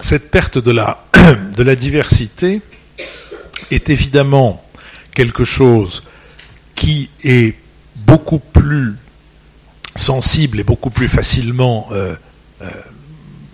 [0.00, 1.04] cette perte de la,
[1.56, 2.62] de la diversité
[3.70, 4.64] est évidemment
[5.14, 6.04] quelque chose
[6.74, 7.56] qui est
[7.96, 8.94] beaucoup plus
[9.96, 12.14] sensible et beaucoup plus facilement euh,
[12.62, 12.70] euh,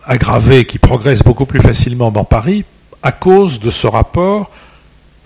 [0.05, 2.65] aggravé, qui progresse beaucoup plus facilement dans Paris,
[3.03, 4.51] à cause de ce rapport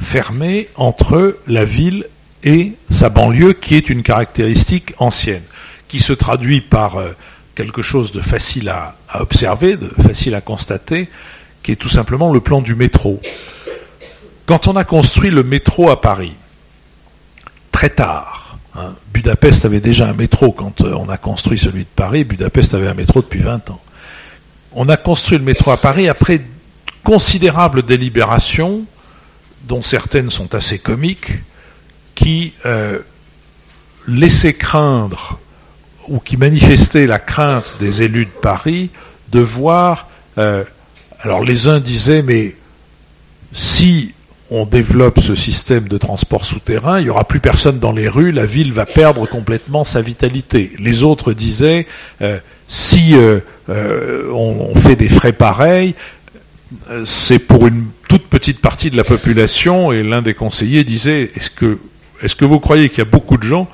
[0.00, 2.06] fermé entre la ville
[2.42, 5.42] et sa banlieue, qui est une caractéristique ancienne,
[5.88, 7.12] qui se traduit par euh,
[7.60, 11.10] quelque chose de facile à, observer, de facile à constater,
[11.62, 13.20] qui est tout simplement le plan du métro.
[14.46, 16.32] Quand on a construit le métro à Paris,
[17.70, 21.94] très tard, hein, Budapest avait déjà un métro quand euh, on a construit celui de
[21.94, 23.80] Paris, Budapest avait un métro depuis 20 ans.
[24.72, 26.40] On a construit le métro à Paris après
[27.04, 28.84] considérables délibérations,
[29.64, 31.32] dont certaines sont assez comiques,
[32.14, 33.00] qui euh,
[34.08, 35.38] laissaient craindre
[36.10, 38.90] ou qui manifestaient la crainte des élus de Paris
[39.30, 40.08] de voir.
[40.38, 40.64] Euh,
[41.20, 42.56] alors les uns disaient, mais
[43.52, 44.12] si
[44.50, 48.32] on développe ce système de transport souterrain, il n'y aura plus personne dans les rues,
[48.32, 50.72] la ville va perdre complètement sa vitalité.
[50.80, 51.86] Les autres disaient,
[52.20, 53.40] euh, si euh,
[54.32, 55.94] on, fait des frais pareils,
[57.04, 61.50] c'est pour une toute petite partie de la population, et l'un des conseillers disait, est-ce
[61.50, 61.78] que,
[62.22, 63.68] est-ce que vous croyez qu'il y a beaucoup de gens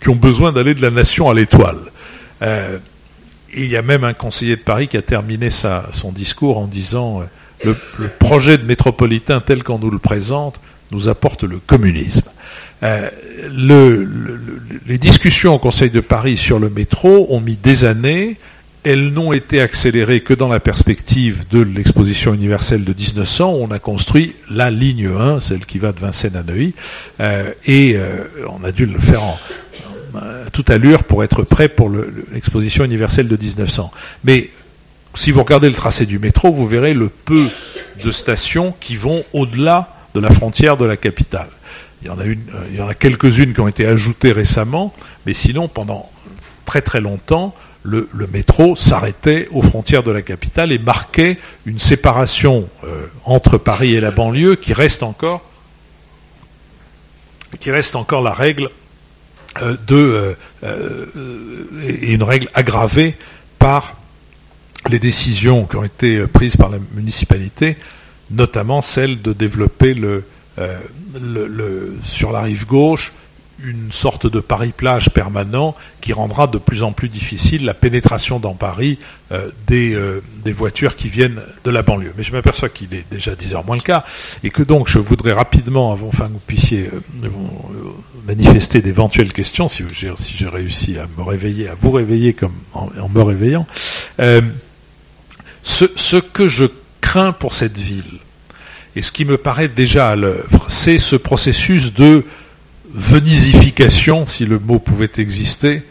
[0.00, 1.78] qui ont besoin d'aller de la nation à l'étoile.
[2.42, 2.78] Euh,
[3.54, 7.22] il y a même un conseiller de Paris qui a terminé son discours en disant
[7.66, 10.60] euh, le, projet de métropolitain tel qu'on nous le présente
[10.92, 12.28] nous apporte le communisme.
[12.82, 13.08] Euh,
[14.86, 18.36] les discussions au Conseil de Paris sur le métro ont mis des années.
[18.84, 23.54] Elles n'ont été accélérées que dans la perspective de l'exposition universelle de 1900.
[23.54, 26.74] Où on a construit la ligne 1, celle qui va de Vincennes à Neuilly,
[27.66, 27.96] et
[28.48, 29.38] on a dû le faire en,
[30.14, 31.90] à toute allure pour être prêt pour
[32.32, 33.90] l'exposition universelle de 1900.
[34.24, 34.50] Mais
[35.14, 37.46] si vous regardez le tracé du métro, vous verrez le peu
[38.04, 41.48] de stations qui vont au-delà de la frontière de la capitale.
[42.02, 44.94] Il y en a, euh, a quelques-unes qui ont été ajoutées récemment,
[45.26, 46.10] mais sinon, pendant
[46.64, 52.68] très très longtemps, le, métro s'arrêtait aux frontières de la capitale et marquait une séparation
[52.84, 55.42] euh, entre Paris et la banlieue qui reste encore,
[57.60, 58.68] qui reste encore la règle euh,
[59.86, 61.06] de, euh, euh,
[61.84, 63.16] et une règle aggravée
[63.58, 63.96] par
[64.88, 67.76] les décisions qui ont été prises par la municipalité,
[68.30, 69.96] notamment celle de développer
[72.04, 73.12] sur la rive gauche
[73.62, 78.54] une sorte de Paris-Plage permanent qui rendra de plus en plus difficile la pénétration dans
[78.54, 78.98] Paris
[79.32, 82.14] euh, des, euh, des, voitures qui viennent de la banlieue.
[82.16, 84.04] Mais je m'aperçois qu'il est déjà 10 heures moins le cas
[84.44, 87.28] et que donc je voudrais rapidement, avant que vous puissiez euh,
[88.26, 93.08] manifester d'éventuelles questions, si, si j'ai réussi à me réveiller, à vous réveiller comme en,
[93.08, 93.66] me réveillant,
[95.62, 96.66] ce, ce que je
[97.00, 98.18] crains pour cette ville,
[98.96, 102.24] et ce qui me paraît déjà à l'œuvre, c'est ce processus de
[102.92, 105.82] venisification, si le mot pouvait exister,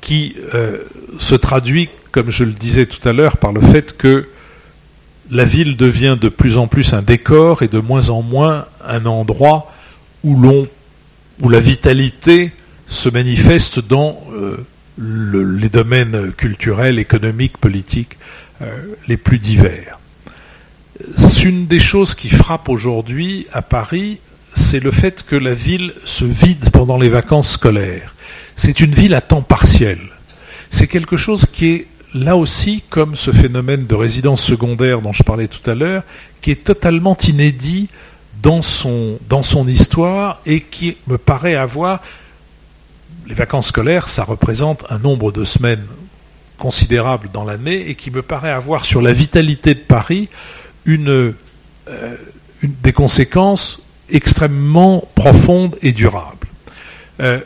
[0.00, 0.78] qui euh,
[1.18, 4.28] se traduit, comme je le disais tout à l'heure, par le fait que
[5.30, 9.06] la ville devient de plus en plus un décor et de moins en moins un
[9.06, 9.72] endroit
[10.24, 10.36] où
[11.40, 12.52] où la vitalité
[12.86, 14.58] se manifeste dans euh,
[14.98, 18.18] les domaines culturels, économiques, politiques
[18.60, 18.66] euh,
[19.08, 19.98] les plus divers.
[21.16, 24.18] C'est une des choses qui frappe aujourd'hui à Paris,
[24.54, 28.14] c'est le fait que la ville se vide pendant les vacances scolaires.
[28.56, 29.98] C'est une ville à temps partiel.
[30.70, 35.22] C'est quelque chose qui est là aussi, comme ce phénomène de résidence secondaire dont je
[35.22, 36.02] parlais tout à l'heure,
[36.40, 37.88] qui est totalement inédit
[38.42, 39.18] dans son,
[39.68, 42.00] histoire et qui me paraît avoir...
[43.26, 45.86] Les vacances scolaires, ça représente un nombre de semaines
[46.58, 50.28] considérable dans l'année et qui me paraît avoir sur la vitalité de Paris
[50.88, 51.32] euh,
[52.62, 53.81] des conséquences
[54.12, 56.46] extrêmement profonde et durable.
[57.20, 57.40] Euh,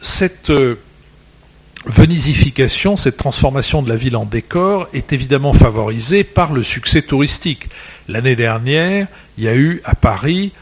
[0.00, 0.76] cette euh,
[1.84, 7.68] venisification, cette transformation de la ville en décor est évidemment favorisée par le succès touristique.
[8.08, 10.52] L'année dernière, il y a eu à Paris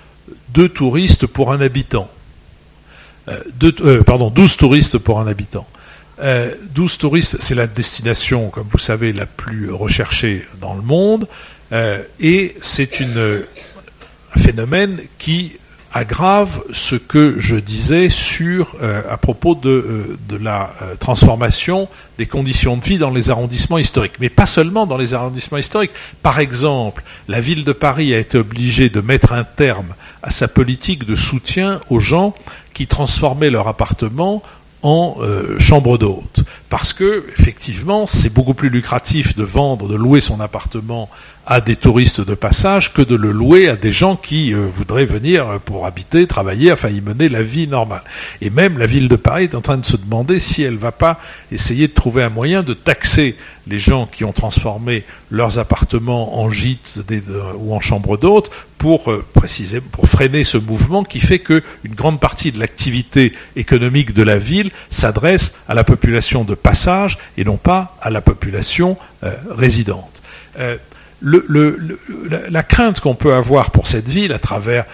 [0.49, 2.11] deux touristes pour un habitant.
[3.29, 5.67] Euh, pardon, 12 touristes pour un habitant.
[6.75, 11.27] 12 touristes, c'est la destination, comme vous savez, la plus recherchée dans le monde,
[12.21, 13.70] et c'est une un
[14.37, 15.59] phénomène qui
[15.93, 21.89] aggrave ce que je disais sur euh, à propos de, euh, de la euh, transformation
[22.17, 25.91] des conditions de vie dans les arrondissements historiques, mais pas seulement dans les arrondissements historiques.
[26.23, 30.47] Par exemple, la ville de Paris a été obligée de mettre un terme à sa
[30.47, 32.35] politique de soutien aux gens
[32.73, 34.43] qui transformaient leur appartement
[34.83, 35.17] en
[35.59, 36.43] chambre d'hôte.
[36.71, 41.11] Parce que, effectivement, c'est beaucoup plus lucratif de vendre, de louer son appartement
[41.47, 45.07] à des touristes de passage que de le louer à des gens qui euh, voudraient
[45.07, 48.03] venir pour habiter, travailler, enfin y mener la vie normale.
[48.41, 50.79] Et même la ville de Paris est en train de se demander si elle ne
[50.79, 51.19] va pas
[51.51, 56.51] essayer de trouver un moyen de taxer les gens qui ont transformé leurs appartements en
[56.51, 57.01] gîtes
[57.59, 62.21] ou en chambres d'hôtes pour euh, préciser, pour freiner ce mouvement qui fait qu'une grande
[62.21, 67.57] partie de l'activité économique de la ville s'adresse à la population de passage et non
[67.57, 70.23] pas à la population euh, résidente.
[71.23, 71.77] Euh,
[72.51, 74.87] la, crainte qu'on peut avoir pour cette ville à travers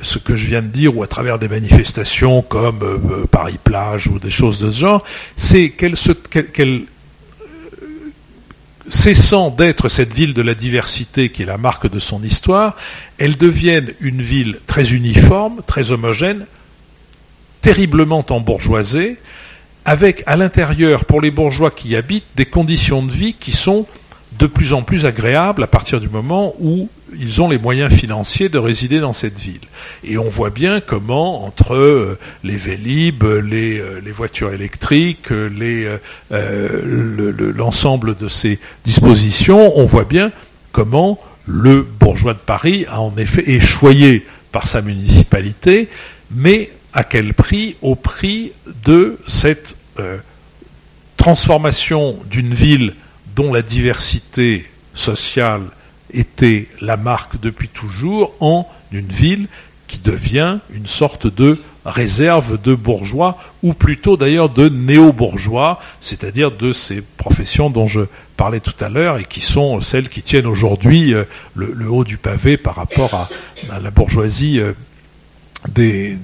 [0.00, 4.30] ce que je viens de dire ou à travers des manifestations comme Paris-Plage ou des
[4.30, 5.04] choses de ce genre,
[5.36, 5.94] c'est qu'elle,
[6.54, 6.84] qu'elle
[8.88, 12.76] cessant d'être cette ville de la diversité qui est la marque de son histoire,
[13.18, 16.46] elle devienne une ville très uniforme, très homogène,
[17.60, 19.18] terriblement embourgeoisée,
[19.84, 23.86] avec à l'intérieur, pour les bourgeois qui y habitent, des conditions de vie qui sont
[24.38, 26.88] de plus en plus agréables à partir du moment où
[27.18, 29.60] ils ont les moyens financiers de résider dans cette ville.
[30.02, 35.98] Et on voit bien comment, entre euh, les Vélib, les, euh, voitures électriques, euh,
[37.56, 40.32] l'ensemble de ces dispositions, on voit bien
[40.72, 45.88] comment le bourgeois de Paris a en effet échoyé par sa municipalité,
[46.30, 47.76] mais à quel prix?
[47.82, 48.52] Au prix
[48.84, 49.76] de cette
[51.16, 52.94] transformation d'une ville
[53.34, 55.62] dont la diversité sociale
[56.12, 59.48] était la marque depuis toujours en une ville
[59.86, 66.72] qui devient une sorte de réserve de bourgeois, ou plutôt d'ailleurs de néo-bourgeois, c'est-à-dire de
[66.72, 68.00] ces professions dont je
[68.36, 72.16] parlais tout à l'heure et qui sont celles qui tiennent aujourd'hui euh, le, haut du
[72.16, 73.28] pavé par rapport à,
[73.80, 74.72] la bourgeoisie euh,
[75.68, 76.16] des,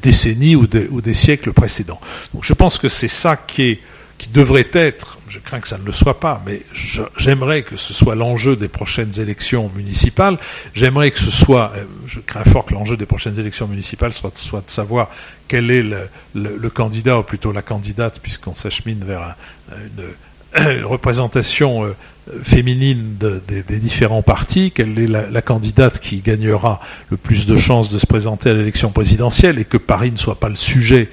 [0.00, 2.00] décennies ou des, ou des, siècles précédents.
[2.32, 3.80] Donc je pense que c'est ça qui, est,
[4.20, 6.62] qui devrait être je crains que ça ne le soit pas, mais
[7.16, 10.36] j'aimerais que ce soit l'enjeu des prochaines élections municipales.
[10.74, 14.30] J'aimerais que ce soit, euh, je crains fort que l'enjeu des prochaines élections municipales soit,
[14.30, 15.08] de savoir
[15.46, 15.84] quel est
[16.34, 19.36] le, candidat, ou plutôt la candidate, puisqu'on s'achemine vers
[19.70, 21.94] une, représentation euh,
[22.42, 27.98] féminine des différents partis, quelle est la, candidate qui gagnera le plus de chances de
[27.98, 31.08] se présenter à l'élection présidentielle, et que Paris ne soit pas le sujet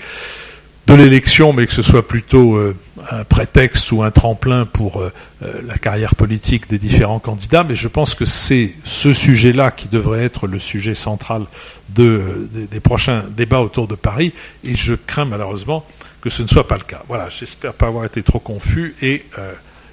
[0.88, 2.74] de l'élection, mais que ce soit plutôt euh,
[3.12, 5.12] un prétexte ou un tremplin pour euh,
[5.44, 7.66] euh, la carrière politique des différents candidats.
[7.66, 11.46] Mais je pense que c'est ce sujet-là qui devrait être le sujet central
[11.90, 14.34] de, des, prochains débats autour de Paris.
[14.64, 15.86] Et je crains malheureusement
[16.22, 17.04] que ce ne soit pas le cas.
[17.10, 19.26] Voilà, j'espère pas avoir été trop confus et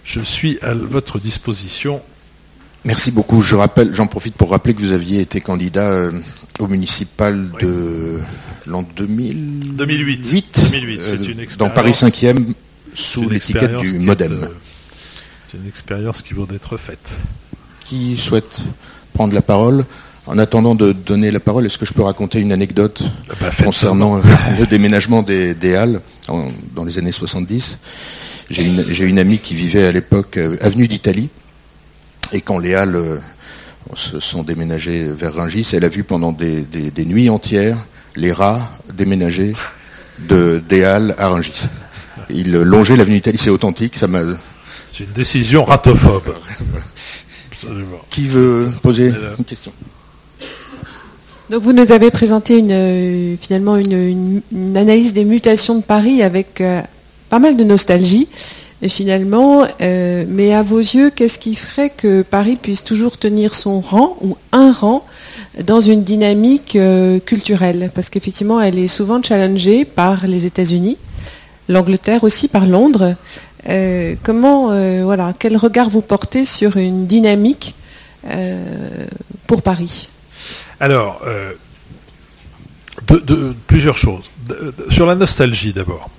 [0.05, 2.03] je suis à votre disposition.
[2.85, 3.41] Merci beaucoup.
[3.41, 6.11] Je rappelle, j'en profite pour rappeler que vous aviez été candidat
[6.59, 8.21] au municipal de
[8.67, 9.77] l'an 2000...
[9.77, 10.71] 2008.
[10.71, 11.57] 2008.
[11.59, 12.53] dans Paris 5e,
[12.95, 14.49] sous l'étiquette du Modem.
[15.51, 17.09] C'est une expérience qui vaut d'être faite.
[17.81, 18.67] Qui souhaite
[19.13, 19.85] prendre la parole
[20.27, 23.51] en attendant de donner la parole, est-ce que je peux raconter une anecdote ah bah,
[23.63, 24.21] concernant
[24.59, 26.01] le déménagement des, Halles
[26.75, 27.79] dans les années 70
[28.51, 31.29] J'ai une, une, amie qui vivait à l'époque euh, avenue d'Italie,
[32.35, 33.19] et quand les Halles euh,
[33.95, 36.67] se sont déménagées vers Rungis, elle a vu pendant des,
[36.99, 37.79] nuits entières
[38.17, 39.55] les rats déménager
[40.19, 41.69] de, des Halles à Rungis.
[42.29, 44.21] Il longeait l'avenue Italie, c'est authentique, ça m'a...
[44.93, 46.35] C'est une décision ratophobe.
[48.11, 49.73] Qui veut poser une question?
[51.51, 54.43] Donc vous nous avez présenté une, euh, finalement une,
[54.75, 56.81] analyse des mutations de Paris avec euh,
[57.29, 58.29] pas mal de nostalgie.
[58.85, 63.55] Et finalement, euh, mais à vos yeux, qu'est-ce qui ferait que Paris puisse toujours tenir
[63.55, 65.05] son rang ou un rang
[65.61, 66.79] dans une dynamique
[67.25, 67.91] culturelle?
[67.93, 70.99] Parce qu'effectivement, elle est souvent challengée par les États-Unis
[71.69, 73.17] l'Angleterre aussi, par Londres.
[73.69, 77.75] Euh, comment, euh, voilà, quel regard vous portez sur une dynamique
[78.31, 79.07] euh,
[79.47, 80.11] pour Paris?
[80.81, 81.23] Alors,
[83.67, 84.31] plusieurs choses.
[84.91, 86.11] sur la nostalgie d'abord.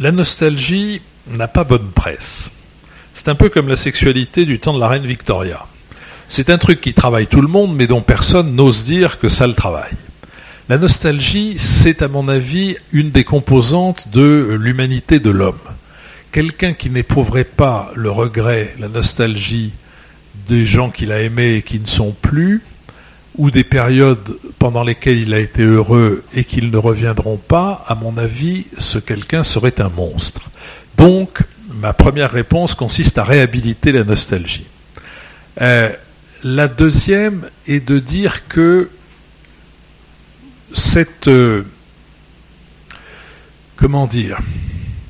[0.00, 2.50] La nostalgie n'a pas bonne presse.
[3.12, 5.66] C'est un peu comme la sexualité du temps de la reine Victoria.
[6.28, 9.46] C'est un truc qui travaille tout le monde, mais dont personne n'ose dire que ça
[9.46, 9.92] le travaille.
[10.70, 15.58] La nostalgie, c'est à mon avis une des composantes de l'humanité de l'homme.
[16.32, 19.72] Quelqu'un qui n'éprouverait pas le regret, la nostalgie
[20.48, 22.62] des gens qu'il a aimés et qui ne sont plus,
[23.36, 27.94] ou des périodes pendant lesquelles il a été heureux et qu'ils ne reviendront pas, à
[27.94, 30.50] mon avis, ce quelqu'un serait un monstre.
[30.96, 34.66] Donc, ma première réponse consiste à réhabiliter la nostalgie.
[35.60, 35.90] Euh,
[36.42, 38.90] la deuxième est de dire que
[40.72, 41.64] cette, euh,
[43.76, 44.38] comment dire,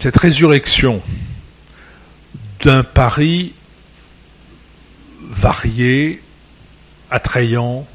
[0.00, 1.02] cette résurrection
[2.62, 3.54] d'un Paris
[5.30, 6.22] varié,
[7.10, 7.86] attrayant.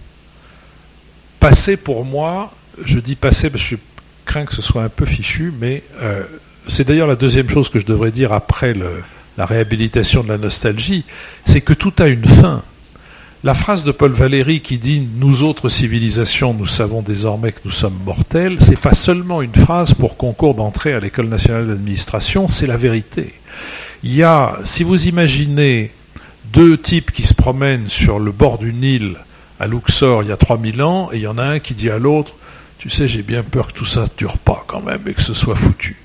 [1.48, 2.52] Passé pour moi,
[2.86, 3.82] je dis passé parce que je
[4.26, 6.24] crains que ce soit un peu fichu, mais euh,
[6.68, 8.74] c'est d'ailleurs la deuxième chose que je devrais dire après
[9.38, 11.06] la réhabilitation de la nostalgie,
[11.46, 12.64] c'est que tout a une fin.
[13.44, 17.70] La phrase de Paul Valéry qui dit Nous autres civilisations, nous savons désormais que nous
[17.70, 22.66] sommes mortels, c'est pas seulement une phrase pour concours d'entrée à l'école nationale d'administration, c'est
[22.66, 23.36] la vérité.
[24.02, 25.92] Il y a, si vous imaginez
[26.52, 29.18] deux types qui se promènent sur le bord du Nil
[29.60, 31.90] à Luxor il y a 3000 ans, et il y en a un qui dit
[31.90, 32.34] à l'autre
[32.78, 35.22] Tu sais, j'ai bien peur que tout ça ne dure pas quand même et que
[35.22, 35.98] ce soit foutu.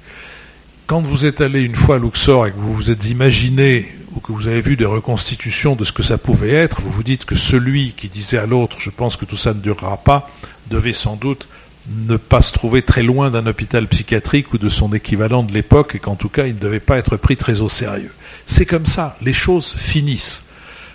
[0.86, 4.20] Quand vous êtes allé une fois à Luxor et que vous vous êtes imaginé ou
[4.20, 7.24] que vous avez vu des reconstitutions de ce que ça pouvait être, vous vous dites
[7.24, 10.28] que celui qui disait à l'autre je pense que tout ça ne durera pas,
[10.68, 11.48] devait sans doute
[11.88, 15.94] ne pas se trouver très loin d'un hôpital psychiatrique ou de son équivalent de l'époque
[15.94, 18.12] et qu'en tout cas il ne devait pas être pris très au sérieux.
[18.46, 20.44] C'est comme ça, les choses finissent.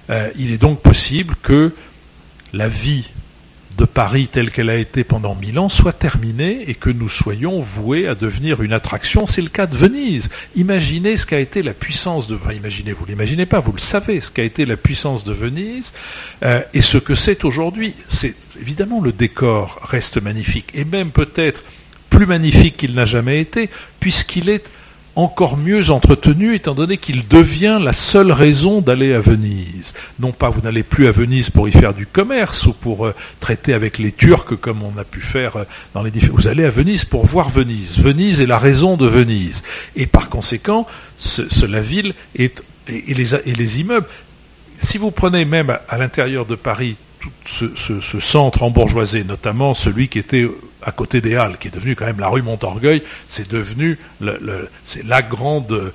[0.10, 1.74] Euh, il est donc possible que
[2.56, 3.10] la vie
[3.78, 7.60] de Paris telle qu'elle a été pendant mille ans soit terminée et que nous soyons
[7.60, 9.26] voués à devenir une attraction.
[9.28, 10.30] C'est le cas de Venise.
[10.56, 12.36] Imaginez ce qu'a été la puissance de...
[12.36, 15.94] Enfin, imaginez, vous l'imaginez pas, vous le savez, ce qu'a été la puissance de Venise
[16.44, 17.94] euh, et ce que c'est aujourd'hui.
[18.08, 21.62] C'est évidemment le décor reste magnifique et même peut-être
[22.10, 23.70] plus magnifique qu'il n'a jamais été
[24.00, 24.64] puisqu'il est
[25.16, 29.94] encore mieux entretenu étant donné qu'il devient la seule raison d'aller à Venise.
[30.20, 33.16] Non pas vous n'allez plus à Venise pour y faire du commerce ou pour euh,
[33.40, 36.38] traiter avec les Turcs comme on a pu faire euh, dans les différents...
[36.38, 37.98] Vous allez à Venise pour voir Venise.
[37.98, 39.64] Venise est la raison de Venise.
[39.96, 40.86] Et par conséquent,
[41.68, 42.52] la ville et
[42.86, 44.08] les immeubles.
[44.80, 46.98] Si vous prenez même à l'intérieur de Paris
[47.46, 50.50] ce, centre embourgeoisé, notamment celui qui était
[50.82, 55.22] à côté des Halles, qui est devenu quand même la rue Montorgueil, c'est devenu la
[55.24, 55.92] grande euh,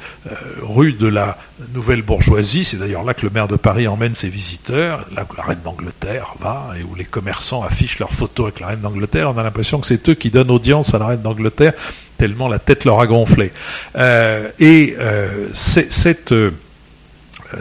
[0.62, 1.38] rue de la
[1.72, 2.64] nouvelle bourgeoisie.
[2.64, 5.60] C'est d'ailleurs là que le maire de Paris emmène ses visiteurs, là où la reine
[5.64, 9.30] d'Angleterre va et où les commerçants affichent leurs photos avec la reine d'Angleterre.
[9.30, 11.74] On a l'impression que c'est eux qui donnent audience à la reine d'Angleterre
[12.18, 13.50] tellement la tête leur a gonflé.
[13.96, 16.34] Euh, et euh, cette,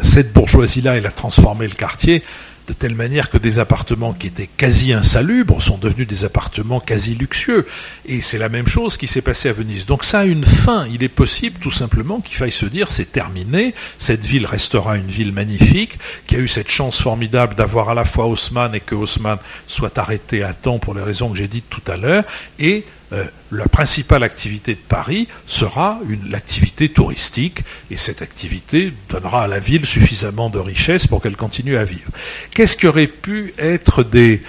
[0.01, 2.23] cette bourgeoisie-là, elle a transformé le quartier
[2.69, 7.15] de telle manière que des appartements qui étaient quasi insalubres sont devenus des appartements quasi
[7.15, 7.65] luxueux.
[8.05, 9.87] Et c'est la même chose qui s'est passé à Venise.
[9.87, 10.85] Donc ça a une fin.
[10.93, 15.09] Il est possible tout simplement qu'il faille se dire c'est terminé, cette ville restera une
[15.09, 15.97] ville magnifique,
[16.27, 19.97] qui a eu cette chance formidable d'avoir à la fois Haussmann et que Haussmann soit
[19.97, 22.23] arrêté à temps pour les raisons que j'ai dites tout à l'heure,
[22.59, 25.99] et euh, la principale activité de Paris sera
[26.29, 31.75] l'activité touristique, et cette activité donnera à la ville suffisamment de richesse pour qu'elle continue
[31.77, 32.11] à vivre.
[32.53, 34.41] Qu'est-ce qui aurait pu être des,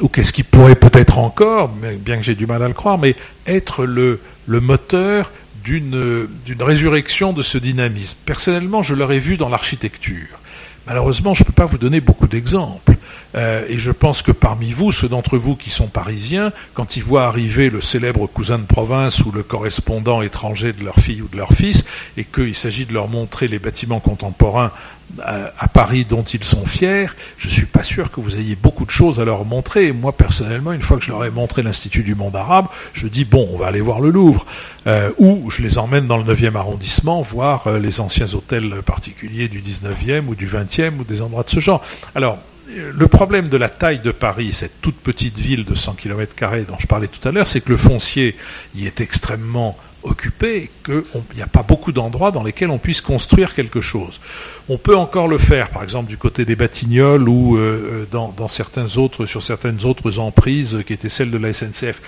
[0.00, 3.16] ou qu'est-ce qui pourrait peut-être encore, bien que j'ai du mal à le croire, mais
[3.46, 5.32] être le moteur
[5.64, 6.26] d'une
[6.60, 8.18] résurrection de ce dynamisme?
[8.26, 10.40] Personnellement, je l'aurais vu dans l'architecture.
[10.86, 12.96] Malheureusement, je ne peux pas vous donner beaucoup d'exemples.
[13.34, 17.02] Euh, et je pense que parmi vous, ceux d'entre vous qui sont parisiens, quand ils
[17.02, 21.28] voient arriver le célèbre cousin de province ou le correspondant étranger de leur fille ou
[21.28, 21.84] de leur fils,
[22.16, 24.72] et qu'il s'agit de leur montrer les bâtiments contemporains
[25.20, 28.56] euh, à, Paris dont ils sont fiers, je ne suis pas sûr que vous ayez
[28.56, 29.92] beaucoup de choses à leur montrer.
[29.92, 33.24] Moi, personnellement, une fois que je leur ai montré l'Institut du monde arabe, je dis,
[33.24, 34.46] bon, on va aller voir le Louvre.
[34.86, 39.60] Euh, ou je les emmène dans le 9e arrondissement, voir les anciens hôtels particuliers du
[39.60, 41.82] 19e ou du 20e ou des endroits de ce genre.
[42.14, 42.38] Alors,
[42.74, 46.34] le problème de la taille de Paris, cette toute petite ville de 100 km
[46.66, 48.36] dont je parlais tout à l'heure, c'est que le foncier
[48.74, 51.02] y est extrêmement occupé et qu'il
[51.36, 54.20] n'y a pas beaucoup d'endroits dans lesquels on puisse construire quelque chose.
[54.68, 58.48] On peut encore le faire, par exemple du côté des Batignolles ou euh, dans, dans
[58.48, 62.00] certains autres, sur certaines autres emprises qui étaient celles de la SNCF.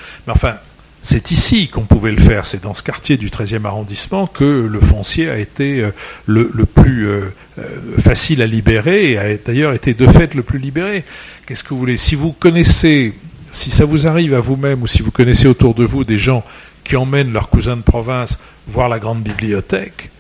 [1.05, 4.81] C'est ici qu'on pouvait le faire, c'est dans ce quartier du 13e arrondissement que le
[4.81, 5.91] foncier a été euh,
[6.25, 10.59] le, plus euh, euh, facile à libérer et a d'ailleurs été de fait le plus
[10.59, 11.05] libéré.
[11.45, 11.99] Qu'est-ce que vous voulez?
[11.99, 13.13] Si vous connaissez,
[13.53, 16.43] si ça vous arrive à vous-même ou si vous connaissez autour de vous des gens
[16.85, 20.11] qui emmènent leurs cousins de province voir la grande bibliothèque,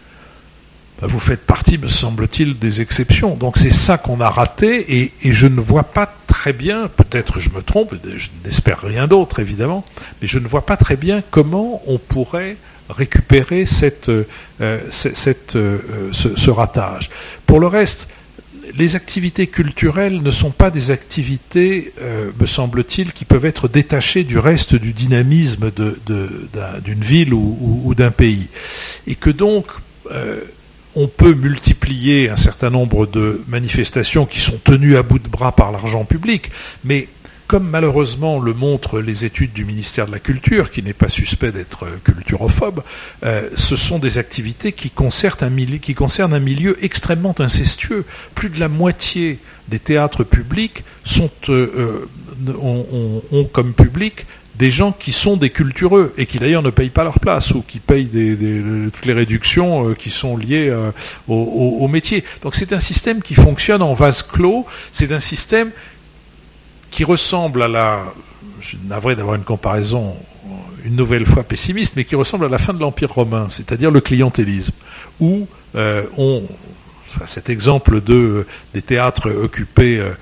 [1.00, 3.36] bah, vous faites partie, me semble-t-il, des exceptions.
[3.36, 6.06] Donc c'est ça qu'on a raté et, je ne vois pas
[6.44, 9.82] très bien, peut-être je me trompe, je n'espère rien d'autre évidemment,
[10.20, 12.58] mais je ne vois pas très bien comment on pourrait
[12.90, 14.26] récupérer cette, euh,
[14.60, 17.08] euh, ce, ratage.
[17.46, 18.08] Pour le reste,
[18.76, 24.24] les activités culturelles ne sont pas des activités, euh, me semble-t-il, qui peuvent être détachées
[24.24, 28.48] du reste du dynamisme d'une ville ou, d'un pays.
[29.06, 29.68] Et que donc,
[30.96, 35.52] on peut multiplier un certain nombre de manifestations qui sont tenues à bout de bras
[35.52, 36.50] par l'argent public,
[36.84, 37.08] mais
[37.46, 41.52] comme malheureusement le montrent les études du ministère de la Culture, qui n'est pas suspect
[41.52, 42.82] d'être culturophobe,
[43.24, 45.44] euh, ce sont des activités qui concernent,
[46.34, 48.04] un milieu, extrêmement incestueux.
[48.34, 50.84] Plus de la moitié des théâtres publics
[51.48, 52.06] euh,
[52.60, 56.90] ont, ont, comme public des gens qui sont des cultureux et qui d'ailleurs ne payent
[56.90, 58.36] pas leur place ou qui payent des,
[58.92, 60.90] toutes les réductions euh, qui sont liées euh,
[61.28, 62.24] au, métier.
[62.42, 65.70] Donc c'est un système qui fonctionne en vase clos, c'est un système
[66.90, 68.04] qui ressemble à la,
[68.60, 70.14] je suis navré d'avoir une comparaison
[70.84, 74.00] une nouvelle fois pessimiste, mais qui ressemble à la fin de l'Empire romain, c'est-à-dire le
[74.00, 74.74] clientélisme,
[75.18, 76.42] où euh, on,
[77.26, 80.12] cet exemple de, des théâtres occupés euh,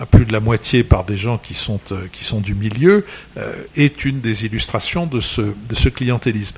[0.00, 3.04] à, plus de la moitié par des gens qui sont, euh, du milieu
[3.36, 6.56] euh, est une des illustrations de ce, clientélisme.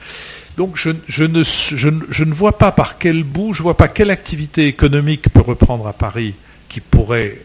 [0.57, 5.29] Donc je, ne, vois pas par quel bout, je ne vois pas quelle activité économique
[5.33, 6.35] peut reprendre à Paris
[6.69, 7.41] qui pourrait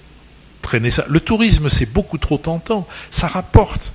[0.61, 1.05] traîner ça.
[1.09, 2.87] Le tourisme, c'est beaucoup trop tentant.
[3.09, 3.91] Ça rapporte.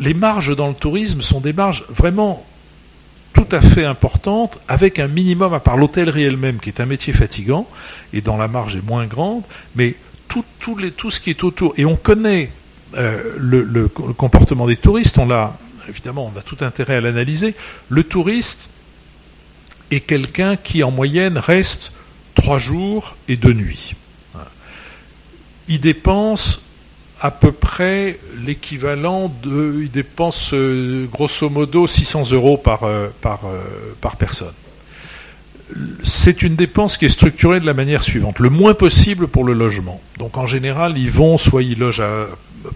[0.00, 2.44] Les marges dans le tourisme sont des marges vraiment
[3.32, 7.12] tout à fait importante, avec un minimum, à part l'hôtellerie elle-même, qui est un métier
[7.12, 7.66] fatigant,
[8.12, 9.42] et dont la marge est moins grande,
[9.74, 9.94] mais
[10.28, 12.50] tout, les, tout ce qui est autour, et on connaît
[12.94, 15.56] euh, le, comportement des touristes, on l'a,
[15.88, 17.54] évidemment, on a tout intérêt à l'analyser,
[17.88, 18.70] le touriste
[19.90, 21.92] est quelqu'un qui, en moyenne, reste
[22.34, 23.94] trois jours et deux nuits.
[25.68, 26.62] Il dépense
[27.22, 29.80] à peu près l'équivalent de.
[29.82, 33.62] Il dépense euh, grosso modo 600 euros par, euh, euh,
[34.00, 34.52] par personne.
[36.02, 39.54] C'est une dépense qui est structurée de la manière suivante le moins possible pour le
[39.54, 40.02] logement.
[40.18, 42.26] Donc en général, ils vont, soit ils logent à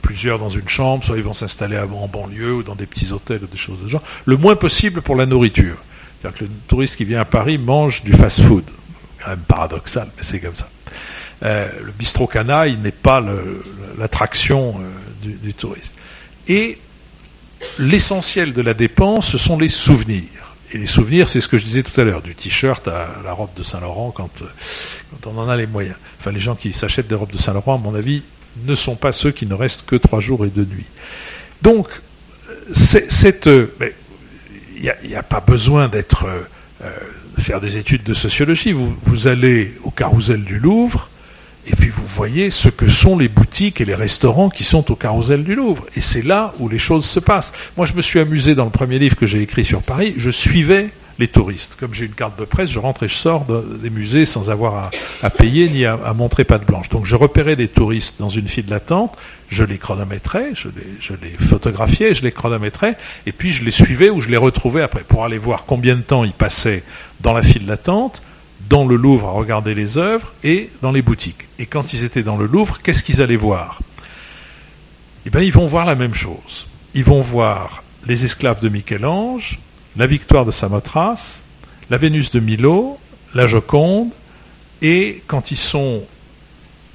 [0.00, 3.42] plusieurs dans une chambre, soit ils vont s'installer en banlieue ou dans des petits hôtels
[3.42, 4.02] ou des choses de genre.
[4.24, 5.76] Le moins possible pour la nourriture.
[6.20, 8.64] C'est-à-dire que le touriste qui vient à Paris mange du fast-food.
[9.22, 10.68] Quand même paradoxal, mais c'est comme ça.
[11.44, 13.22] Euh, le bistrot canaille n'est pas
[13.98, 15.94] l'attraction euh, du, touriste.
[16.48, 16.78] Et
[17.78, 20.22] l'essentiel de la dépense, ce sont les souvenirs.
[20.72, 23.32] Et les souvenirs, c'est ce que je disais tout à l'heure, du t-shirt à la
[23.32, 24.42] robe de Saint-Laurent quand,
[25.10, 25.96] quand, on en a les moyens.
[26.18, 28.22] Enfin, les gens qui s'achètent des robes de Saint-Laurent, à mon avis,
[28.64, 30.86] ne sont pas ceux qui ne restent que trois jours et deux nuits.
[31.62, 31.88] Donc,
[32.72, 36.26] cette, il n'y a, pas besoin d'être
[36.82, 36.90] euh,
[37.38, 38.72] faire des études de sociologie.
[38.72, 41.10] Vous, vous allez au carrousel du Louvre,
[41.66, 44.96] et puis vous voyez ce que sont les boutiques et les restaurants qui sont au
[44.96, 45.84] carrousel du Louvre.
[45.96, 47.52] Et c'est là où les choses se passent.
[47.76, 50.14] Moi, je me suis amusé dans le premier livre que j'ai écrit sur Paris.
[50.16, 51.76] Je suivais les touristes.
[51.78, 54.90] Comme j'ai une carte de presse, je rentre et je sors des musées sans avoir
[55.22, 56.88] à, payer ni à, montrer patte blanche.
[56.90, 59.16] Donc je repérais des touristes dans une file d'attente,
[59.48, 60.68] je les chronométrais, je
[61.22, 65.02] les photographiais, je les chronométrais, et puis je les suivais ou je les retrouvais après
[65.02, 66.82] pour aller voir combien de temps ils passaient
[67.20, 68.22] dans la file d'attente,
[68.68, 71.48] dans le Louvre à regarder les œuvres et dans les boutiques.
[71.58, 73.80] Et quand ils étaient dans le Louvre, qu'est-ce qu'ils allaient voir?
[75.24, 76.68] Eh bien, ils vont voir la même chose.
[76.94, 79.58] Ils vont voir les esclaves de Michel-Ange,
[79.96, 81.42] la victoire de Samothrace,
[81.90, 82.98] la Vénus de Milo,
[83.34, 84.10] la Joconde,
[84.82, 86.02] et quand ils sont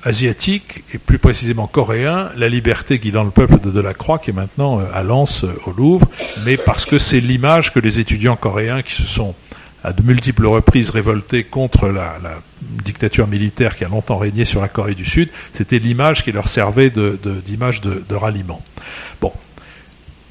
[0.03, 4.79] asiatiques, et plus précisément coréens, la liberté guidant le peuple de Delacroix, qui est maintenant
[4.79, 6.07] euh, à Lens euh, au Louvre,
[6.45, 9.35] mais parce que c'est l'image que les étudiants coréens qui se sont
[9.83, 12.17] à de multiples reprises révolté contre la,
[12.61, 16.49] dictature militaire qui a longtemps régné sur la Corée du Sud, c'était l'image qui leur
[16.49, 18.61] servait d'image de, ralliement.
[19.19, 19.33] Bon,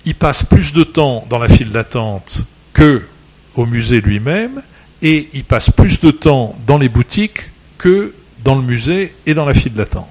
[0.04, 3.02] ils passent plus de temps dans la file d'attente que
[3.56, 4.62] au musée lui-même,
[5.02, 9.44] et ils passent plus de temps dans les boutiques que dans le musée et dans
[9.44, 10.08] la file d'attente.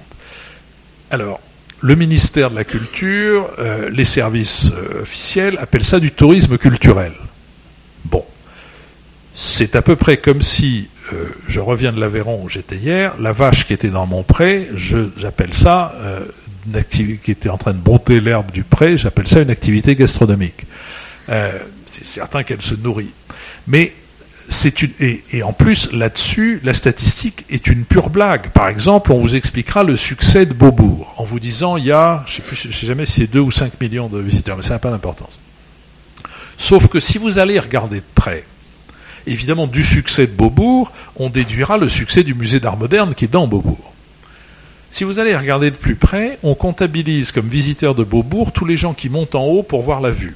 [1.11, 1.39] Alors,
[1.81, 7.13] le ministère de la Culture, euh, les services euh, officiels appellent ça du tourisme culturel.
[8.05, 8.25] Bon,
[9.41, 13.31] c'est à peu près comme si, euh, je reviens de l'Aveyron où j'étais hier, la
[13.31, 14.67] vache qui était dans mon pré,
[15.15, 16.25] j'appelle ça euh,
[16.67, 19.95] une activité qui était en train de bronter l'herbe du pré, j'appelle ça une activité
[19.95, 20.65] gastronomique.
[21.29, 21.57] Euh,
[21.89, 23.11] c'est certain qu'elle se nourrit.
[23.65, 23.93] Mais
[24.49, 28.49] c'est une et, en plus là-dessus, la statistique est une pure blague.
[28.49, 32.25] Par exemple, on vous expliquera le succès de Beaubourg en vous disant il y a,
[32.27, 34.63] je sais plus, je sais jamais si c'est 2 ou 5 millions de visiteurs, mais
[34.63, 35.39] ça n'a pas d'importance.
[36.57, 38.43] Sauf que si vous allez regarder de près,
[39.29, 43.29] évidemment, du succès de Beaubourg, on déduira le succès du musée d'art moderne qui est
[43.29, 43.93] dans Beaubourg.
[44.91, 48.75] Si vous allez regarder de plus près, on comptabilise comme visiteurs de Beaubourg tous les
[48.75, 50.35] gens qui montent en haut pour voir la vue.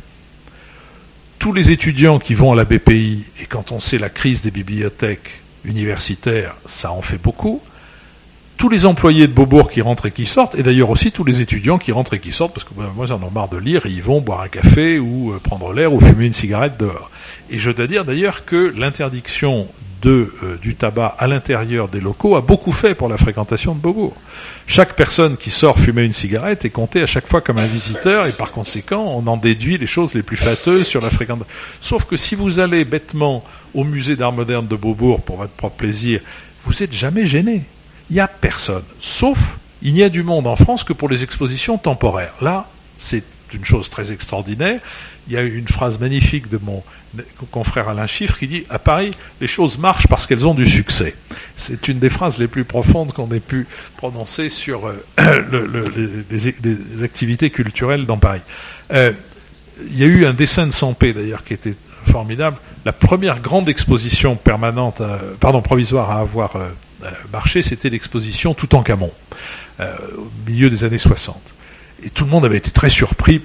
[1.40, 4.52] Tous les étudiants qui vont à la BPI, et quand on sait la crise des
[4.52, 7.62] bibliothèques universitaires, ça en fait beaucoup,
[8.58, 11.42] tous les employés de Beaubourg qui rentrent et qui sortent, et d'ailleurs aussi tous les
[11.42, 13.86] étudiants qui rentrent et qui sortent, parce que ben, moi j'en ai marre de lire,
[13.86, 17.12] et ils vont boire un café ou euh, prendre l'air ou fumer une cigarette dehors.
[17.50, 19.68] Et je dois dire d'ailleurs que l'interdiction
[20.06, 24.14] euh, du tabac à l'intérieur des locaux a beaucoup fait pour la fréquentation de Beaubourg.
[24.68, 28.28] Chaque personne qui sort fumer une cigarette est comptée à chaque fois comme un visiteur
[28.28, 31.54] et par conséquent, on en déduit les choses les plus fâteuses sur la fréquentation.
[31.80, 35.78] Sauf que si vous allez bêtement au musée d'art moderne de Beaubourg pour votre propre
[35.78, 36.20] plaisir,
[36.66, 37.62] vous n'êtes jamais gêné.
[38.10, 38.84] Il n'y a personne.
[39.00, 42.34] Sauf, il n'y a du monde en France que pour les expositions temporaires.
[42.42, 44.80] Là, c'est une chose très extraordinaire.
[45.28, 46.84] Il y a une phrase magnifique de mon
[47.52, 51.16] confrère Alain Chiffre qui dit À Paris, les choses marchent parce qu'elles ont du succès.
[51.56, 55.06] C'est une des phrases les plus profondes qu'on ait pu prononcer sur euh,
[56.32, 58.42] les, activités culturelles dans Paris.
[58.92, 59.14] Euh,
[59.90, 62.58] il y a eu un dessin de Sampé d'ailleurs qui était formidable.
[62.86, 65.02] La première grande exposition permanente,
[65.40, 66.68] pardon, provisoire à avoir euh,
[67.32, 69.12] marché, c'était l'exposition Toutankhamon,
[69.80, 71.36] au milieu des années 60.
[72.04, 73.42] Et tout le monde avait été très surpris.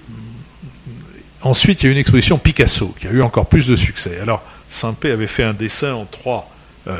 [1.42, 4.18] Ensuite, il y a eu une exposition Picasso, qui a eu encore plus de succès.
[4.20, 6.50] Alors, Saint-Pé avait fait un dessin en trois
[6.88, 6.96] euh,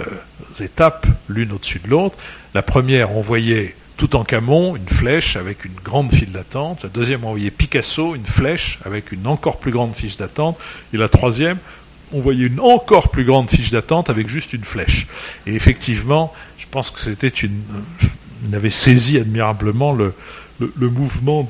[0.61, 2.16] étapes, l'une au-dessus de l'autre.
[2.55, 6.85] La première, on voyait tout en camon, une flèche avec une grande file d'attente.
[6.85, 10.57] La deuxième, on voyait Picasso, une flèche avec une encore plus grande fiche d'attente.
[10.94, 11.59] Et la troisième,
[12.12, 15.07] on voyait une encore plus grande fiche d'attente avec juste une flèche.
[15.47, 17.62] Et effectivement, je pense que c'était une.
[18.49, 20.14] Il avait saisi admirablement le,
[20.77, 21.47] mouvement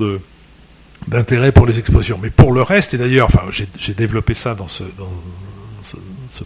[1.07, 2.19] d'intérêt pour les expositions.
[2.23, 4.85] Mais pour le reste, et d'ailleurs, j'ai développé ça dans, ce,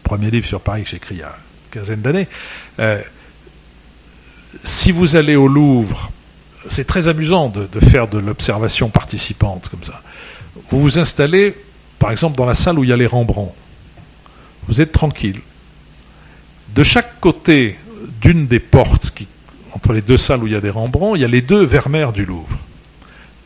[0.02, 2.26] premier livre sur Paris que j'ai écrit il y a une quinzaine d'années.
[2.80, 3.00] Euh,
[4.64, 6.10] si vous allez au Louvre,
[6.68, 10.02] c'est très amusant de, faire de l'observation participante comme ça.
[10.70, 11.56] Vous vous installez,
[11.98, 13.54] par exemple, dans la salle où il y a les Rembrandt.
[14.68, 15.40] Vous êtes tranquille.
[16.74, 17.78] De chaque côté
[18.20, 19.26] d'une des portes qui
[19.74, 21.64] entre les deux salles où il y a des Rembrandt, il y a les deux
[21.64, 22.58] Vermeer du Louvre,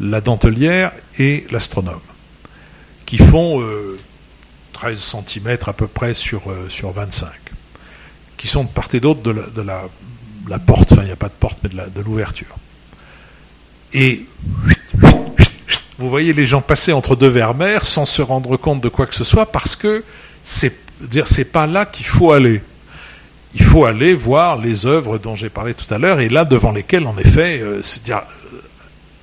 [0.00, 2.00] la dentelière et l'astronome,
[3.06, 3.62] qui font
[4.72, 7.30] 13 euh, cm à peu près sur, euh, sur 25,
[8.36, 11.34] qui sont de part et d'autre de, la, porte, enfin il n'y a pas de
[11.38, 12.56] porte, mais de l'ouverture.
[13.92, 14.26] Et
[15.98, 19.14] vous voyez les gens passer entre deux Vermeer sans se rendre compte de quoi que
[19.14, 20.04] ce soit, parce que
[20.44, 20.85] c'est
[21.24, 22.62] c'est pas là qu'il faut aller
[23.56, 26.72] il faut aller voir les œuvres dont j'ai parlé tout à l'heure, et là devant
[26.72, 28.60] lesquelles, en effet, euh, c'est-à-dire euh,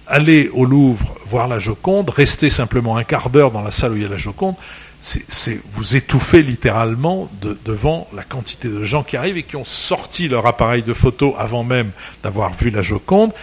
[0.08, 3.96] aller au Louvre, voir la Joconde, rester simplement un quart d'heure dans la salle où
[3.96, 4.56] il y a la Joconde,
[5.02, 7.30] c'est vous étouffez littéralement
[7.66, 11.36] devant la quantité de gens qui arrivent et qui ont sorti leur appareil de photo
[11.38, 11.92] avant même
[12.24, 13.34] d'avoir vu la Joconde.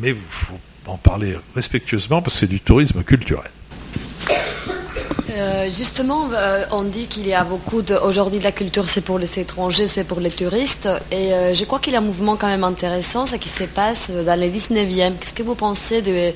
[0.00, 3.50] Mais il faut en parler respectueusement parce que c'est du tourisme culturel.
[5.34, 7.94] Euh, justement, euh, on dit qu'il y a beaucoup de...
[7.94, 10.88] Aujourd'hui, la culture, c'est pour les étrangers, c'est pour les touristes.
[11.10, 13.64] Et euh, je crois qu'il y a un mouvement quand même intéressant, ce qui se
[13.64, 15.16] passe dans le 19e.
[15.18, 16.32] Qu'est-ce que vous pensez de,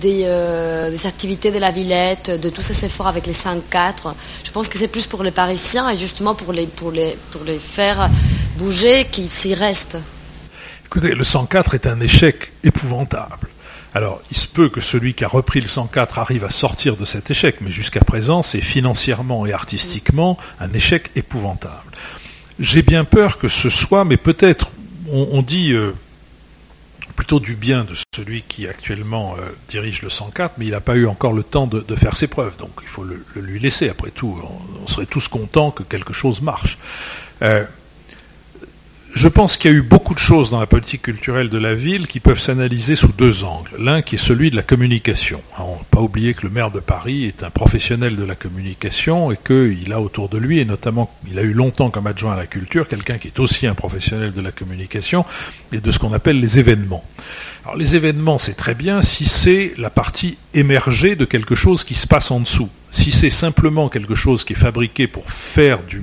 [0.00, 4.78] des, activités de la Villette, de tous ces efforts avec les 5-4 Je pense que
[4.78, 8.10] c'est plus pour les Parisiens et justement pour les, pour les, pour les faire
[8.58, 9.96] bouger qu'ils s'y restent.
[10.84, 13.48] Écoutez, le 104 est un échec épouvantable.
[13.94, 17.04] Alors, il se peut que celui qui a repris le 104 arrive à sortir de
[17.04, 21.92] cet échec, mais jusqu'à présent, c'est financièrement et artistiquement un échec épouvantable.
[22.58, 24.72] J'ai bien peur que ce soit, mais peut-être,
[25.12, 25.92] on, dit euh,
[27.14, 30.96] plutôt du bien de celui qui actuellement euh, dirige le 104, mais il n'a pas
[30.96, 33.88] eu encore le temps de, faire ses preuves, donc il faut le, lui laisser.
[33.88, 34.40] Après tout,
[34.82, 36.78] on, serait tous contents que quelque chose marche.
[37.42, 37.64] Euh,
[39.14, 41.76] je pense qu'il y a eu beaucoup de choses dans la politique culturelle de la
[41.76, 43.70] ville qui peuvent s'analyser sous deux angles.
[43.78, 45.40] L'un qui est celui de la communication.
[45.58, 49.30] on ne pas oublier que le maire de Paris est un professionnel de la communication
[49.30, 52.36] et qu'il a autour de lui, et notamment il a eu longtemps comme adjoint à
[52.36, 55.24] la culture, quelqu'un qui est aussi un professionnel de la communication
[55.72, 57.04] et de ce qu'on appelle les événements.
[57.64, 61.94] Alors les événements, c'est très bien si c'est la partie émergée de quelque chose qui
[61.94, 62.68] se passe en dessous.
[62.94, 66.00] Si c'est simplement quelque chose qui est fabriqué pour faire du,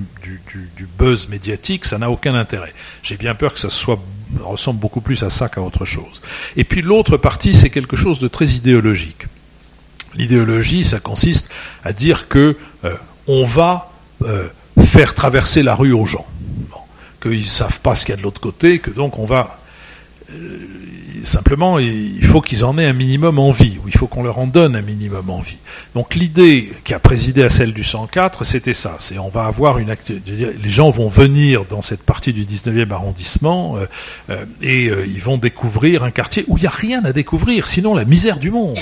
[0.97, 2.73] buzz médiatique, ça n'a aucun intérêt.
[3.01, 3.69] J'ai bien peur que ça
[4.43, 6.21] ressemble beaucoup plus à ça qu'à autre chose.
[6.57, 9.27] Et puis l'autre partie, c'est quelque chose de très idéologique.
[10.15, 11.49] L'idéologie, ça consiste
[11.85, 13.93] à dire que euh, on va
[14.25, 16.27] euh, faire traverser la rue aux gens,
[17.21, 19.60] qu'ils ne savent pas ce qu'il y a de l'autre côté, que donc on va
[21.23, 24.47] simplement, il faut qu'ils en aient un minimum envie, ou il faut qu'on leur en
[24.47, 25.57] donne un minimum envie.
[25.95, 28.95] Donc l'idée qui a présidé à celle du 104, c'était ça.
[28.99, 29.91] C'est on va avoir une
[30.31, 33.85] les gens vont venir dans cette partie du 19e arrondissement euh,
[34.29, 37.67] euh, et euh, ils vont découvrir un quartier où il n'y a rien à découvrir,
[37.67, 38.77] sinon la misère du monde.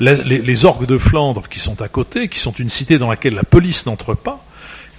[0.00, 3.44] les orgues de Flandre qui sont à côté, qui sont une cité dans laquelle la
[3.44, 4.44] police n'entre pas,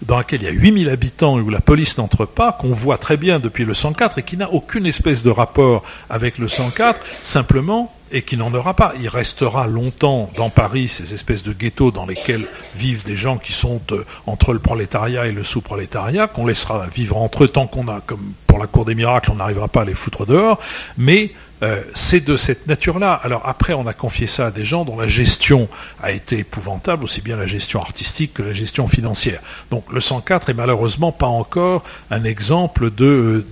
[0.01, 2.97] dans laquelle il y a 8000 habitants et où la police n'entre pas, qu'on voit
[2.97, 6.99] très bien depuis le 104 et qui n'a aucune espèce de rapport avec le 104,
[7.23, 8.93] simplement et qui n'en aura pas.
[8.99, 13.53] Il restera longtemps dans Paris ces espèces de ghettos dans lesquels vivent des gens qui
[13.53, 17.87] sont euh, entre le prolétariat et le sous-prolétariat, qu'on laissera vivre entre eux tant qu'on
[17.87, 20.59] a, comme pour la Cour des miracles, on n'arrivera pas à les foutre dehors,
[20.97, 21.31] mais
[21.63, 23.13] euh, c'est de cette nature-là.
[23.23, 25.67] Alors après, on a confié ça à des gens dont la gestion
[26.01, 29.41] a été épouvantable, aussi bien la gestion artistique que la gestion financière.
[29.69, 33.45] Donc le 104 est malheureusement pas encore un exemple de,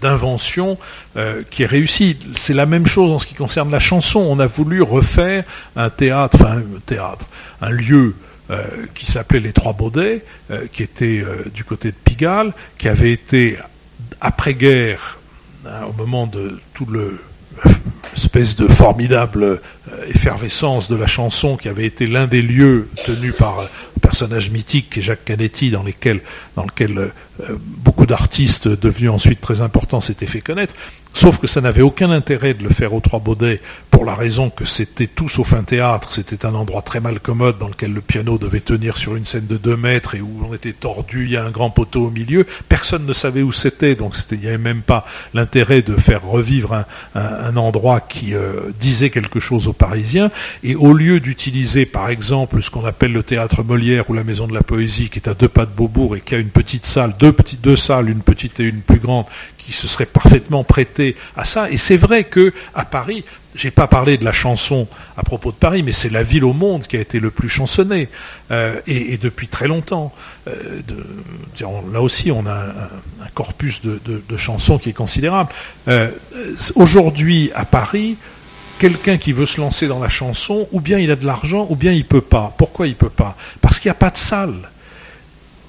[0.00, 0.76] d'invention
[1.16, 2.18] euh, qui est réussie.
[2.34, 4.20] C'est la même chose en ce qui concerne la chanson.
[4.28, 5.44] On a voulu refaire
[5.76, 7.26] un théâtre, un théâtre,
[7.60, 8.16] un lieu
[8.50, 8.64] euh,
[8.94, 10.24] qui s'appelait Les Trois Baudets,
[10.72, 13.56] qui était du côté de Pigalle, qui avait été
[14.20, 15.19] après-guerre
[15.66, 17.20] Hein, au moment de tout le
[18.14, 19.58] espèce de formidable euh,
[20.08, 23.66] effervescence de la chanson qui avait été l'un des lieux tenus par un
[24.00, 26.22] personnage mythique qui Jacques Canetti dans lequel
[26.56, 27.10] euh,
[27.58, 30.74] beaucoup d'artistes devenus ensuite très importants s'étaient fait connaître.
[31.12, 34.48] Sauf que ça n'avait aucun intérêt de le faire aux Trois Baudets pour la raison
[34.48, 38.00] que c'était tout sauf un théâtre, c'était un endroit très mal commode dans lequel le
[38.00, 41.32] piano devait tenir sur une scène de deux mètres et où on était tordu, il
[41.32, 44.46] y a un grand poteau au milieu, personne ne savait où c'était, donc il n'y
[44.46, 49.72] avait même pas l'intérêt de faire revivre un, endroit qui euh, disait quelque chose aux
[49.72, 50.30] Parisiens,
[50.62, 54.46] et au lieu d'utiliser par exemple ce qu'on appelle le théâtre Molière ou la Maison
[54.46, 56.86] de la Poésie, qui est à deux pas de Beaubourg et qui a une petite
[56.86, 59.26] salle, deux petites deux salles, une petite et une plus grande,
[59.64, 61.70] qui se serait parfaitement prêté à ça.
[61.70, 65.56] Et c'est vrai que à Paris, j'ai pas parlé de la chanson à propos de
[65.56, 68.08] Paris, mais c'est la ville au monde qui a été le plus chansonnée,
[68.50, 70.12] euh, et, depuis très longtemps.
[70.48, 70.80] Euh,
[71.92, 75.50] là aussi, on a un, corpus de, chansons qui est considérable.
[75.88, 76.10] Euh,
[76.74, 78.16] aujourd'hui, à Paris,
[78.78, 81.76] quelqu'un qui veut se lancer dans la chanson, ou bien il a de l'argent, ou
[81.76, 82.54] bien il peut pas.
[82.56, 83.36] Pourquoi il peut pas?
[83.60, 84.70] Parce qu'il n'y a pas de salle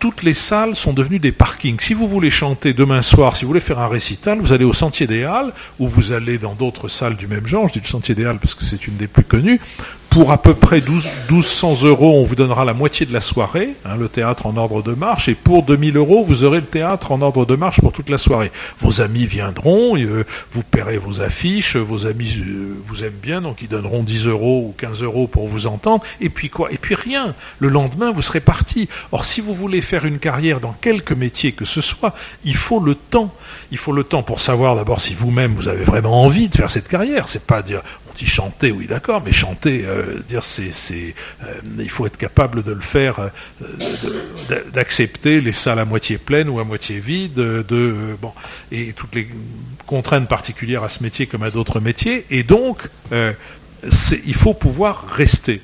[0.01, 1.79] toutes les salles sont devenues des parkings.
[1.79, 4.73] Si vous voulez chanter demain soir, si vous voulez faire un récital, vous allez au
[4.73, 7.87] Sentier des Halles, ou vous allez dans d'autres salles du même genre, je dis le
[7.87, 9.61] Sentier des Halles parce que c'est une des plus connues,
[10.11, 13.75] pour à peu près 12, 1200 euros, on vous donnera la moitié de la soirée,
[13.85, 17.13] hein, le théâtre en ordre de marche, et pour 2000 euros, vous aurez le théâtre
[17.13, 18.51] en ordre de marche pour toute la soirée.
[18.79, 23.61] Vos amis viendront, euh, vous paierez vos affiches, vos amis euh, vous aiment bien, donc
[23.61, 26.69] ils donneront 10 euros ou 15 euros pour vous entendre, et puis quoi?
[26.73, 27.33] Et puis rien.
[27.59, 28.89] Le lendemain, vous serez parti.
[29.13, 32.81] Or, si vous voulez faire une carrière dans quelque métier que ce soit, il faut
[32.81, 33.33] le temps.
[33.71, 36.69] Il faut le temps pour savoir d'abord si vous-même vous avez vraiment envie de faire
[36.69, 37.29] cette carrière.
[37.29, 37.81] C'est pas dire
[38.25, 40.71] chanter, oui d'accord, mais chanter, euh, dire c'est,
[41.43, 46.49] euh, il faut être capable de le faire, euh, d'accepter les salles à moitié pleines
[46.49, 48.33] ou à moitié vides, de bon
[48.71, 49.27] et toutes les
[49.85, 52.25] contraintes particulières à ce métier comme à d'autres métiers.
[52.29, 55.61] Et donc, il faut pouvoir rester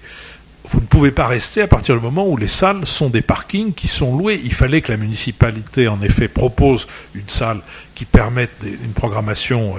[0.69, 3.73] vous ne pouvez pas rester à partir du moment où les salles sont des parkings
[3.73, 4.41] qui sont loués.
[4.43, 7.61] Il fallait que la municipalité, en effet, propose une salle
[7.95, 9.75] qui permette une programmation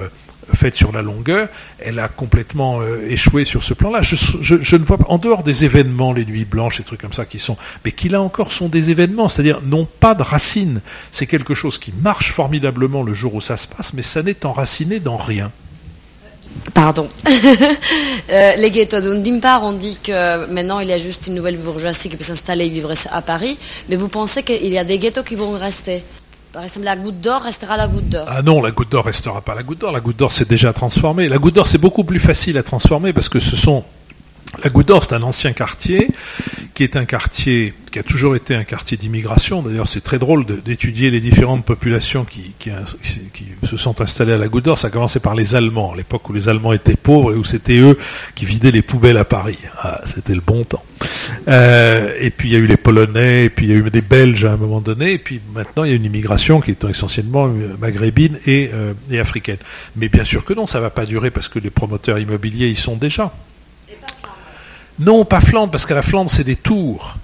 [0.53, 1.47] faite sur la longueur,
[1.79, 4.01] elle a complètement euh, échoué sur ce plan-là.
[4.01, 7.25] Je, ne vois pas, en dehors des événements, les nuits blanches, et trucs comme ça
[7.25, 10.81] qui sont, mais qui là encore sont des événements, c'est-à-dire n'ont pas de racines.
[11.11, 14.45] C'est quelque chose qui marche formidablement le jour où ça se passe, mais ça n'est
[14.45, 15.51] enraciné dans rien.
[16.73, 17.09] Pardon.
[18.31, 21.57] Euh, les ghettos, d'une part, on dit que maintenant il y a juste une nouvelle
[21.57, 23.57] bourgeoisie qui peut s'installer et vivre à Paris,
[23.89, 26.03] mais vous pensez qu'il y a des ghettos qui vont rester?
[26.51, 28.25] Par exemple, la goutte d'or restera la goutte d'or.
[28.27, 29.91] Ah non, la goutte d'or restera pas la goutte d'or.
[29.91, 31.29] La goutte d'or, c'est déjà transformé.
[31.29, 33.83] La goutte d'or, c'est beaucoup plus facile à transformer parce que ce sont
[34.63, 36.09] la Goutte d'Or, c'est un ancien quartier
[36.73, 39.61] qui est un quartier qui a toujours été un quartier d'immigration.
[39.61, 42.53] D'ailleurs, c'est très drôle d'étudier les différentes populations qui,
[43.63, 44.77] se sont installées à la Goutte d'Or.
[44.77, 47.43] Ça a commencé par les Allemands, à l'époque où les Allemands étaient pauvres et où
[47.43, 47.97] c'était eux
[48.35, 49.57] qui vidaient les poubelles à Paris.
[49.77, 50.83] Ah, c'était le bon temps.
[51.47, 53.89] Euh, et puis il y a eu les Polonais, et puis il y a eu
[53.89, 56.71] des Belges à un moment donné, et puis maintenant il y a une immigration qui
[56.71, 59.57] est essentiellement euh, maghrébine et, euh, et africaine.
[59.95, 62.69] Mais bien sûr que non, ça ne va pas durer parce que les promoteurs immobiliers
[62.69, 63.33] y sont déjà.
[64.99, 67.17] Non, pas Flandre, parce qu'à la Flandre, c'est des tours.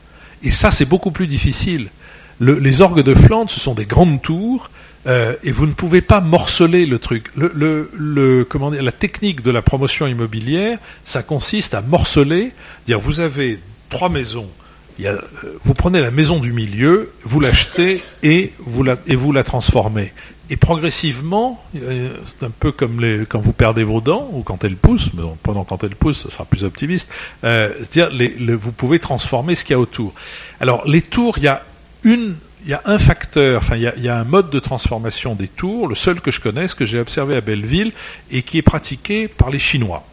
[0.43, 1.89] Et ça, c'est beaucoup plus difficile.
[2.39, 4.69] les orgues de Flandre, ce sont des grandes tours,
[5.07, 7.31] euh, et vous ne pouvez pas morceler le truc.
[7.35, 12.53] La technique de la promotion immobilière, ça consiste à morceler,
[12.85, 13.59] dire vous avez
[13.89, 14.49] trois maisons,
[15.03, 15.17] euh,
[15.63, 20.13] vous prenez la maison du milieu, vous l'achetez et vous la transformez.
[20.49, 24.75] Et progressivement, euh, c'est un peu comme quand vous perdez vos dents, ou quand elles
[24.75, 27.09] poussent, mais pendant quand elles poussent, ça sera plus optimiste,
[27.43, 27.71] euh,
[28.61, 30.13] vous pouvez transformer ce qu'il y a autour.
[30.59, 34.17] Alors, les tours, il y a un facteur, enfin, il y, a, il y, a,
[34.19, 37.41] un mode de transformation des tours, le seul que je connaisse, que j'ai observé à
[37.41, 37.91] Belleville,
[38.29, 40.05] et qui est pratiqué par les Chinois.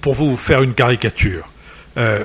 [0.00, 1.50] Pour vous faire une caricature,
[1.98, 2.24] euh,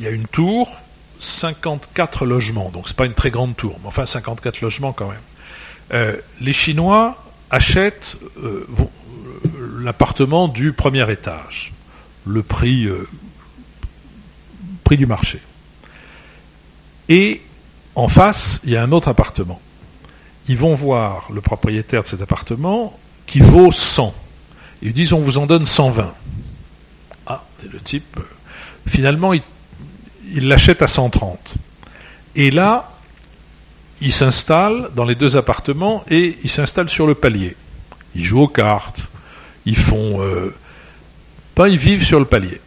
[0.00, 0.76] il y a une tour,
[1.20, 5.20] 54 logements, donc c'est pas une très grande tour, mais enfin 54 logements quand même.
[5.92, 8.66] Euh, les Chinois achètent, euh,
[9.78, 11.72] l'appartement du premier étage,
[12.24, 13.08] le prix, euh,
[14.96, 15.40] du marché.
[17.08, 17.42] Et
[17.94, 19.60] en face, il y a un autre appartement.
[20.48, 24.14] Ils vont voir le propriétaire de cet appartement qui vaut 100.
[24.82, 26.14] Ils disent on vous en donne 120.
[27.26, 28.22] Ah, et le type, euh,
[28.86, 31.56] finalement, il l'achète à 130.
[32.34, 32.91] Et là,
[34.02, 37.56] il s'installe dans les deux appartements et il s'installe sur le palier.
[38.14, 39.08] Ils jouent aux cartes,
[39.64, 40.20] ils font...
[40.20, 40.52] Euh,
[41.54, 42.60] pas, ils vivent sur le palier.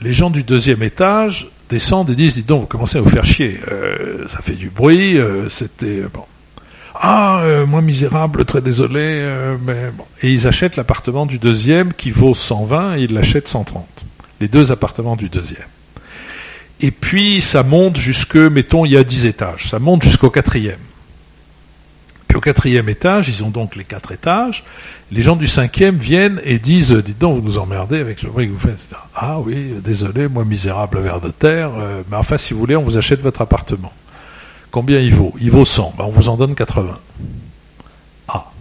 [0.00, 3.24] Les gens du deuxième étage descendent et disent, dis donc, vous commencez à vous faire
[3.24, 6.02] chier, euh, ça fait du bruit, euh, c'était...
[6.12, 6.24] Bon.
[6.94, 9.26] Ah, moi misérable, très désolé,
[9.64, 9.90] mais.
[10.22, 14.04] Et ils achètent l'appartement du deuxième qui vaut 120 et ils l'achètent 130.
[14.40, 15.68] Les deux appartements du deuxième.
[16.80, 20.78] Et puis ça monte jusque, mettons, il y a 10 étages, ça monte jusqu'au quatrième.
[22.26, 24.64] Puis au quatrième étage, ils ont donc les quatre étages.
[25.10, 28.46] Les gens du cinquième viennent et disent, dites donc, vous nous emmerdez avec le bruit
[28.46, 28.94] que vous faites.
[29.16, 32.84] Ah oui, désolé, moi misérable verre de terre, euh, mais enfin si vous voulez, on
[32.84, 33.92] vous achète votre appartement.
[34.70, 35.34] Combien il vaut?
[35.40, 37.00] Il vaut 100, ben, on vous en donne 80.
[38.28, 38.52] Ah.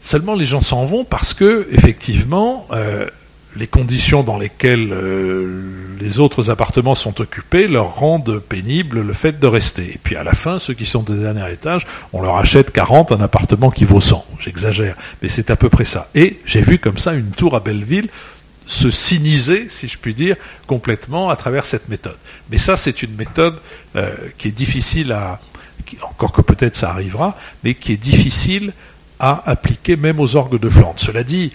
[0.00, 3.06] Seulement les gens s'en vont parce que, effectivement, euh,
[3.56, 9.38] les conditions dans lesquelles euh, les autres appartements sont occupés leur rendent pénible le fait
[9.38, 9.94] de rester.
[9.94, 13.12] Et puis à la fin, ceux qui sont au dernier étage, on leur achète 40
[13.12, 14.24] un appartement qui vaut 100.
[14.38, 16.08] J'exagère, mais c'est à peu près ça.
[16.14, 18.08] Et j'ai vu comme ça une tour à Belleville
[18.66, 20.36] se cyniser, si je puis dire,
[20.68, 22.16] complètement à travers cette méthode.
[22.50, 23.60] Mais ça, c'est une méthode
[23.96, 25.40] euh, qui est difficile à,
[26.02, 28.72] encore que peut-être ça arrivera, mais qui est difficile
[29.20, 30.98] à appliquer même aux orgues de Flandre.
[30.98, 31.52] Cela dit,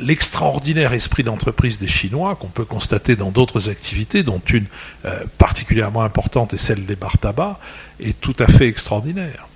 [0.00, 4.66] l'extraordinaire esprit d'entreprise des Chinois, qu'on peut constater dans d'autres activités, dont une
[5.04, 7.58] euh, particulièrement importante est celle des bar tabac,
[8.00, 9.46] est tout à fait extraordinaire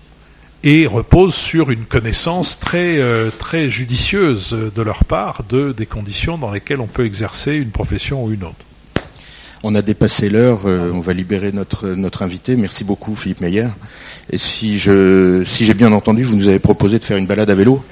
[0.63, 6.39] et repose sur une connaissance très, euh, très judicieuse de leur part de, des conditions
[6.39, 8.65] dans lesquelles on peut exercer une profession ou une autre.
[9.69, 12.55] On a dépassé l'heure, euh, on va libérer notre, notre invité.
[12.55, 13.67] Merci beaucoup Philippe Meyer.
[14.31, 17.51] Et si je si j'ai bien entendu, vous nous avez proposé de faire une balade
[17.51, 17.83] à vélo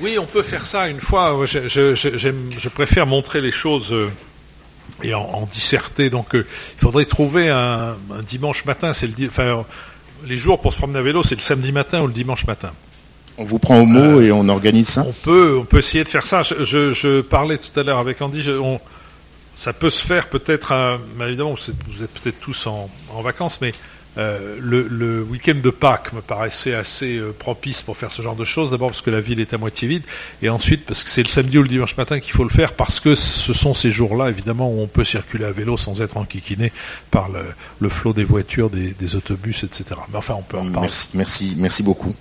[0.00, 1.38] Oui, on peut faire ça une fois.
[1.44, 4.10] Je, préfère montrer les choses euh,
[5.02, 6.08] et en, disserter.
[6.08, 6.46] Donc euh,
[6.78, 7.94] il faudrait trouver un,
[8.26, 9.66] dimanche matin, c'est le enfin,
[10.26, 12.70] les jours pour se promener à vélo, c'est le samedi matin ou le dimanche matin.
[13.36, 16.08] On vous prend au mot et on organise ça On peut, on peut essayer de
[16.08, 16.42] faire ça.
[16.42, 18.80] Je, parlais tout à l'heure avec Andy, on,
[19.56, 22.88] ça peut se faire peut-être, évidemment, vous êtes peut-être tous en,
[23.22, 23.72] vacances, mais
[24.18, 28.46] euh, le, week-end de Pâques me paraissait assez euh, propice pour faire ce genre de
[28.46, 28.70] choses.
[28.70, 30.04] D'abord parce que la ville est à moitié vide,
[30.42, 32.74] et ensuite parce que c'est le samedi ou le dimanche matin qu'il faut le faire,
[32.74, 36.16] parce que ce sont ces jours-là, évidemment, où on peut circuler à vélo sans être
[36.16, 36.72] enquiquiné
[37.10, 37.28] par
[37.80, 39.84] le, flot des voitures, des, autobus, etc.
[40.10, 40.90] Mais enfin, on peut en parler.
[41.14, 42.14] merci, merci beaucoup.